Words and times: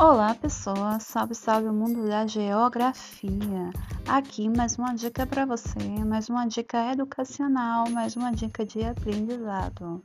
Olá 0.00 0.34
pessoas, 0.34 1.02
salve 1.02 1.34
salve 1.34 1.68
o 1.68 1.74
mundo 1.74 2.08
da 2.08 2.26
geografia. 2.26 3.70
Aqui 4.08 4.48
mais 4.48 4.78
uma 4.78 4.94
dica 4.94 5.26
para 5.26 5.44
você, 5.44 5.78
mais 6.06 6.30
uma 6.30 6.46
dica 6.46 6.90
educacional, 6.90 7.86
mais 7.90 8.16
uma 8.16 8.32
dica 8.32 8.64
de 8.64 8.82
aprendizado. 8.82 10.02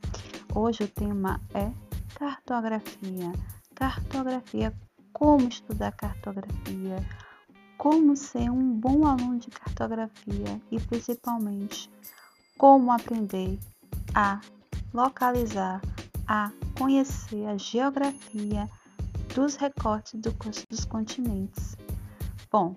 Hoje 0.54 0.84
o 0.84 0.88
tema 0.90 1.40
é 1.54 1.72
cartografia. 2.14 3.32
Cartografia, 3.74 4.74
como 5.14 5.48
estudar 5.48 5.94
cartografia, 5.94 6.98
como 7.78 8.18
ser 8.18 8.52
um 8.52 8.74
bom 8.74 9.08
aluno 9.08 9.40
de 9.40 9.50
cartografia 9.50 10.62
e 10.70 10.78
principalmente 10.78 11.90
como 12.58 12.92
aprender 12.92 13.58
a 14.14 14.42
localizar, 14.94 15.80
a 16.28 16.52
conhecer 16.78 17.46
a 17.46 17.56
geografia 17.56 18.70
dos 19.36 19.56
recortes 19.58 20.14
do, 20.22 20.34
dos 20.70 20.86
continentes. 20.86 21.76
Bom, 22.50 22.74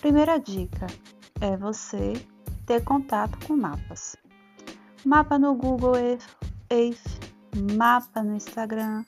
primeira 0.00 0.38
dica 0.38 0.86
é 1.40 1.56
você 1.56 2.12
ter 2.64 2.84
contato 2.84 3.36
com 3.44 3.56
mapas. 3.56 4.16
Mapa 5.04 5.40
no 5.40 5.56
Google 5.56 5.96
Earth, 5.96 7.04
mapa 7.76 8.22
no 8.22 8.36
Instagram, 8.36 9.04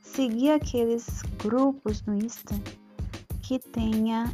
seguir 0.00 0.52
aqueles 0.52 1.22
grupos 1.42 2.02
no 2.02 2.14
Insta 2.14 2.54
que 3.42 3.58
tenha 3.58 4.32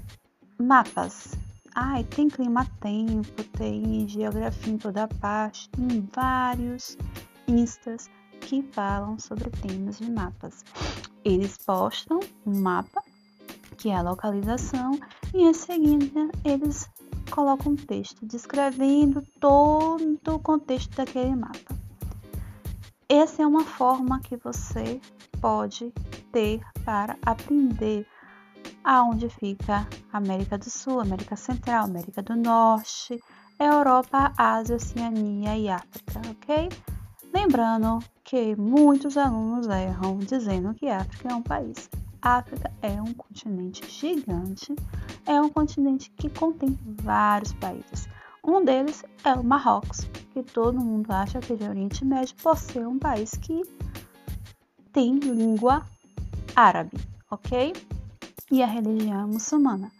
mapas. 0.60 1.32
Ai, 1.74 2.04
tem 2.04 2.28
clima-tempo, 2.28 3.44
tem 3.56 4.06
geografia 4.06 4.74
em 4.74 4.76
toda 4.76 5.08
parte, 5.08 5.70
tem 5.70 6.06
vários 6.14 6.98
instas 7.46 8.10
que 8.48 8.62
falam 8.72 9.18
sobre 9.18 9.50
temas 9.50 9.98
de 9.98 10.10
mapas. 10.10 10.64
Eles 11.22 11.58
postam 11.58 12.18
um 12.46 12.58
mapa, 12.58 13.02
que 13.76 13.90
é 13.90 13.96
a 13.96 14.00
localização, 14.00 14.98
e 15.34 15.42
em 15.42 15.52
seguida 15.52 16.30
eles 16.42 16.88
colocam 17.30 17.72
um 17.72 17.76
texto 17.76 18.24
descrevendo 18.24 19.22
todo 19.38 20.34
o 20.34 20.38
contexto 20.38 20.96
daquele 20.96 21.36
mapa. 21.36 21.76
Essa 23.06 23.42
é 23.42 23.46
uma 23.46 23.64
forma 23.64 24.18
que 24.20 24.36
você 24.38 24.98
pode 25.42 25.92
ter 26.32 26.62
para 26.86 27.18
aprender 27.26 28.06
aonde 28.82 29.28
fica 29.28 29.86
América 30.10 30.56
do 30.56 30.70
Sul, 30.70 31.00
América 31.00 31.36
Central, 31.36 31.84
América 31.84 32.22
do 32.22 32.34
Norte, 32.34 33.22
Europa, 33.60 34.32
Ásia, 34.38 34.76
Oceania 34.76 35.58
e 35.58 35.68
África, 35.68 36.22
ok? 36.30 36.68
Lembrando 37.32 37.98
que 38.24 38.56
muitos 38.56 39.16
alunos 39.16 39.66
erram 39.66 40.18
dizendo 40.18 40.74
que 40.74 40.88
África 40.88 41.28
é 41.30 41.34
um 41.34 41.42
país. 41.42 41.88
África 42.20 42.72
é 42.82 43.00
um 43.00 43.12
continente 43.14 43.88
gigante, 43.88 44.74
é 45.26 45.40
um 45.40 45.48
continente 45.48 46.10
que 46.10 46.28
contém 46.28 46.78
vários 47.02 47.52
países. 47.54 48.08
Um 48.44 48.64
deles 48.64 49.04
é 49.24 49.34
o 49.34 49.44
Marrocos, 49.44 50.00
que 50.32 50.42
todo 50.42 50.80
mundo 50.80 51.10
acha 51.10 51.38
que 51.38 51.52
é 51.52 51.56
de 51.56 51.68
Oriente 51.68 52.04
Médio 52.04 52.34
por 52.42 52.56
ser 52.56 52.86
um 52.86 52.98
país 52.98 53.32
que 53.32 53.62
tem 54.92 55.18
língua 55.18 55.86
árabe, 56.56 56.96
ok? 57.30 57.72
E 58.50 58.62
a 58.62 58.66
religião 58.66 59.20
é 59.20 59.26
muçulmana. 59.26 59.92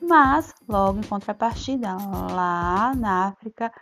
Mas, 0.00 0.54
logo 0.68 1.00
em 1.00 1.02
contrapartida, 1.02 1.96
lá 2.32 2.94
na 2.94 3.26
África, 3.26 3.72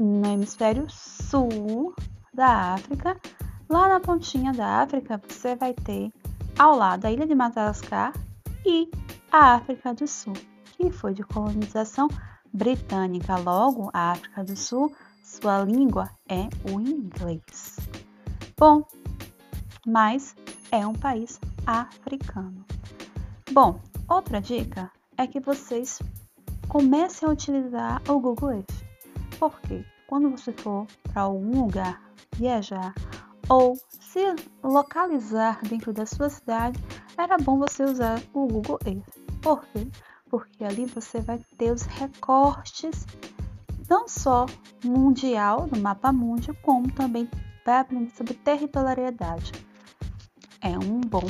no 0.00 0.26
hemisfério 0.26 0.86
sul, 0.88 1.94
da 2.32 2.74
África. 2.74 3.16
Lá 3.68 3.88
na 3.88 4.00
pontinha 4.00 4.52
da 4.52 4.82
África, 4.82 5.20
você 5.28 5.54
vai 5.54 5.74
ter 5.74 6.10
ao 6.58 6.74
lado 6.74 7.04
a 7.04 7.12
ilha 7.12 7.26
de 7.26 7.34
Madagascar 7.34 8.12
e 8.64 8.90
a 9.30 9.54
África 9.54 9.94
do 9.94 10.08
Sul, 10.08 10.32
que 10.76 10.90
foi 10.90 11.14
de 11.14 11.22
colonização 11.22 12.08
britânica. 12.52 13.36
Logo, 13.36 13.90
a 13.92 14.12
África 14.12 14.42
do 14.42 14.56
Sul, 14.56 14.92
sua 15.22 15.62
língua 15.62 16.10
é 16.28 16.48
o 16.72 16.80
inglês. 16.80 17.76
Bom, 18.58 18.84
mas 19.86 20.34
é 20.72 20.84
um 20.86 20.94
país 20.94 21.38
africano. 21.66 22.64
Bom, 23.52 23.78
outra 24.08 24.40
dica 24.40 24.90
é 25.16 25.26
que 25.26 25.40
vocês 25.40 26.00
comecem 26.68 27.28
a 27.28 27.32
utilizar 27.32 28.02
o 28.08 28.18
Google 28.18 28.52
Earth. 28.54 28.79
Por 29.40 29.58
quê? 29.62 29.82
Quando 30.06 30.28
você 30.28 30.52
for 30.52 30.86
para 31.02 31.22
algum 31.22 31.62
lugar 31.62 32.02
viajar 32.36 32.94
ou 33.48 33.74
se 33.88 34.20
localizar 34.62 35.62
dentro 35.62 35.94
da 35.94 36.04
sua 36.04 36.28
cidade, 36.28 36.78
era 37.16 37.38
bom 37.38 37.58
você 37.58 37.84
usar 37.84 38.20
o 38.34 38.46
Google 38.46 38.78
Earth. 38.84 39.40
Por 39.40 39.64
quê? 39.68 39.88
Porque 40.28 40.62
ali 40.62 40.84
você 40.84 41.22
vai 41.22 41.38
ter 41.56 41.72
os 41.72 41.84
recortes 41.84 43.06
não 43.88 44.06
só 44.06 44.44
mundial, 44.84 45.66
no 45.72 45.80
mapa 45.80 46.12
mundial, 46.12 46.54
como 46.60 46.92
também 46.92 47.26
vai 47.64 47.78
aprender 47.78 48.10
sobre 48.14 48.34
territorialidade. 48.34 49.52
É 50.60 50.78
um 50.78 51.00
bom 51.00 51.24